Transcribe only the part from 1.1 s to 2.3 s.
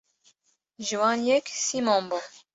yek Sîmon bû.